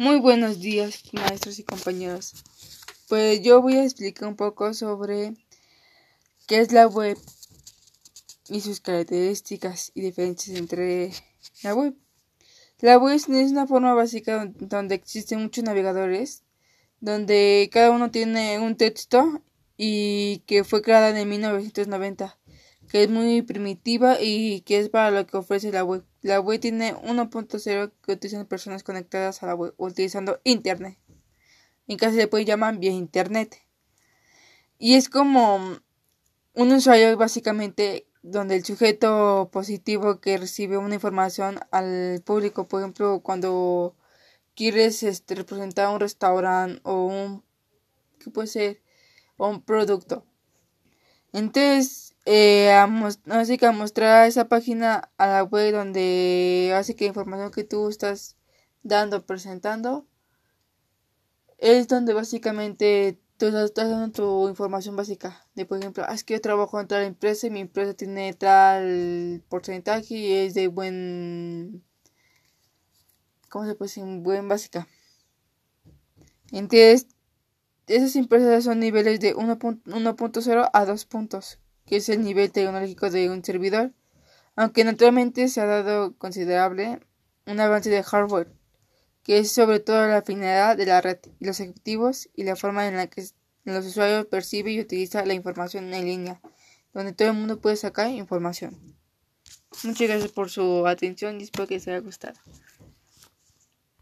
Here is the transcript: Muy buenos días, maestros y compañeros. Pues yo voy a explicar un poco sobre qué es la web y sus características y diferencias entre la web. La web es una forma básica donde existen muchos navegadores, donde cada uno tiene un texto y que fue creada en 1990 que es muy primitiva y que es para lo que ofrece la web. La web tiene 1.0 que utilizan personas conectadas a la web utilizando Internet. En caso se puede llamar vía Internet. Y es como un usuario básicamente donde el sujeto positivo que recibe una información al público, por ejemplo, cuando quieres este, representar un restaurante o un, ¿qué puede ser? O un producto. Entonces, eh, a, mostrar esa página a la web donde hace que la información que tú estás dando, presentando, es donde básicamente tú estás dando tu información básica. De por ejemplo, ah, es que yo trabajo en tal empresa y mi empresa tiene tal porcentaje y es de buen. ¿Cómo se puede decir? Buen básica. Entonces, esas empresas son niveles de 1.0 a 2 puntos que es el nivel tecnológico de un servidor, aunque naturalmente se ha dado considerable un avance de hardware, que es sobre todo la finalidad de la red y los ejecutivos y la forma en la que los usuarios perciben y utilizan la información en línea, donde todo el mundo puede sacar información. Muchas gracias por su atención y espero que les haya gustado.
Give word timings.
Muy 0.00 0.20
buenos 0.20 0.60
días, 0.60 1.02
maestros 1.12 1.58
y 1.58 1.64
compañeros. 1.64 2.32
Pues 3.08 3.42
yo 3.42 3.60
voy 3.60 3.78
a 3.78 3.82
explicar 3.82 4.28
un 4.28 4.36
poco 4.36 4.72
sobre 4.72 5.34
qué 6.46 6.60
es 6.60 6.70
la 6.70 6.86
web 6.86 7.18
y 8.48 8.60
sus 8.60 8.78
características 8.78 9.90
y 9.96 10.02
diferencias 10.02 10.56
entre 10.56 11.10
la 11.64 11.74
web. 11.74 11.96
La 12.78 12.96
web 12.96 13.16
es 13.16 13.26
una 13.26 13.66
forma 13.66 13.92
básica 13.92 14.48
donde 14.60 14.94
existen 14.94 15.42
muchos 15.42 15.64
navegadores, 15.64 16.44
donde 17.00 17.68
cada 17.72 17.90
uno 17.90 18.12
tiene 18.12 18.60
un 18.60 18.76
texto 18.76 19.42
y 19.76 20.44
que 20.46 20.62
fue 20.62 20.80
creada 20.80 21.10
en 21.18 21.28
1990 21.28 22.38
que 22.88 23.04
es 23.04 23.10
muy 23.10 23.42
primitiva 23.42 24.20
y 24.20 24.62
que 24.62 24.78
es 24.78 24.88
para 24.88 25.10
lo 25.10 25.26
que 25.26 25.36
ofrece 25.36 25.70
la 25.72 25.84
web. 25.84 26.04
La 26.22 26.40
web 26.40 26.60
tiene 26.60 26.94
1.0 26.94 27.92
que 28.02 28.12
utilizan 28.12 28.46
personas 28.46 28.82
conectadas 28.82 29.42
a 29.42 29.46
la 29.46 29.54
web 29.54 29.74
utilizando 29.76 30.40
Internet. 30.44 30.98
En 31.86 31.96
caso 31.96 32.16
se 32.16 32.28
puede 32.28 32.44
llamar 32.44 32.78
vía 32.78 32.90
Internet. 32.90 33.56
Y 34.78 34.94
es 34.94 35.08
como 35.08 35.80
un 36.54 36.72
usuario 36.72 37.16
básicamente 37.16 38.06
donde 38.22 38.56
el 38.56 38.64
sujeto 38.64 39.48
positivo 39.52 40.20
que 40.20 40.38
recibe 40.38 40.76
una 40.76 40.94
información 40.94 41.60
al 41.70 42.22
público, 42.24 42.68
por 42.68 42.80
ejemplo, 42.80 43.20
cuando 43.20 43.96
quieres 44.54 45.02
este, 45.02 45.34
representar 45.34 45.88
un 45.88 46.00
restaurante 46.00 46.80
o 46.84 47.04
un, 47.04 47.44
¿qué 48.18 48.30
puede 48.30 48.48
ser? 48.48 48.82
O 49.36 49.48
un 49.48 49.62
producto. 49.62 50.26
Entonces, 51.32 52.07
eh, 52.30 52.70
a, 52.72 52.86
mostrar 52.86 54.28
esa 54.28 54.48
página 54.48 55.10
a 55.16 55.26
la 55.28 55.42
web 55.44 55.72
donde 55.72 56.74
hace 56.76 56.94
que 56.94 57.06
la 57.06 57.08
información 57.08 57.50
que 57.50 57.64
tú 57.64 57.88
estás 57.88 58.36
dando, 58.82 59.24
presentando, 59.24 60.06
es 61.56 61.88
donde 61.88 62.12
básicamente 62.12 63.18
tú 63.38 63.46
estás 63.46 63.88
dando 63.88 64.12
tu 64.12 64.46
información 64.50 64.94
básica. 64.94 65.42
De 65.54 65.64
por 65.64 65.78
ejemplo, 65.78 66.04
ah, 66.06 66.12
es 66.12 66.22
que 66.22 66.34
yo 66.34 66.42
trabajo 66.42 66.78
en 66.78 66.86
tal 66.86 67.02
empresa 67.04 67.46
y 67.46 67.50
mi 67.50 67.60
empresa 67.60 67.94
tiene 67.94 68.34
tal 68.34 69.42
porcentaje 69.48 70.14
y 70.14 70.32
es 70.34 70.52
de 70.52 70.68
buen. 70.68 71.82
¿Cómo 73.48 73.64
se 73.64 73.74
puede 73.74 73.88
decir? 73.88 74.04
Buen 74.04 74.48
básica. 74.48 74.86
Entonces, 76.52 77.06
esas 77.86 78.16
empresas 78.16 78.64
son 78.64 78.80
niveles 78.80 79.18
de 79.18 79.34
1.0 79.34 80.70
a 80.74 80.84
2 80.84 81.06
puntos 81.06 81.58
que 81.88 81.96
es 81.96 82.08
el 82.08 82.22
nivel 82.22 82.52
tecnológico 82.52 83.10
de 83.10 83.30
un 83.30 83.42
servidor, 83.42 83.92
aunque 84.56 84.84
naturalmente 84.84 85.48
se 85.48 85.60
ha 85.60 85.66
dado 85.66 86.16
considerable 86.18 87.00
un 87.46 87.60
avance 87.60 87.88
de 87.88 88.02
hardware, 88.02 88.52
que 89.22 89.38
es 89.38 89.50
sobre 89.50 89.80
todo 89.80 90.06
la 90.06 90.22
finalidad 90.22 90.76
de 90.76 90.86
la 90.86 91.00
red 91.00 91.18
y 91.40 91.46
los 91.46 91.60
ejecutivos 91.60 92.28
y 92.34 92.44
la 92.44 92.56
forma 92.56 92.86
en 92.86 92.96
la 92.96 93.06
que 93.06 93.24
los 93.64 93.86
usuarios 93.86 94.26
perciben 94.26 94.74
y 94.74 94.80
utilizan 94.80 95.28
la 95.28 95.34
información 95.34 95.92
en 95.92 96.04
línea, 96.04 96.40
donde 96.92 97.12
todo 97.12 97.28
el 97.28 97.34
mundo 97.34 97.60
puede 97.60 97.76
sacar 97.76 98.10
información. 98.10 98.76
Muchas 99.84 100.08
gracias 100.08 100.32
por 100.32 100.50
su 100.50 100.86
atención 100.86 101.40
y 101.40 101.44
espero 101.44 101.66
que 101.66 101.74
les 101.74 101.88
haya 101.88 102.00
gustado. 102.00 102.38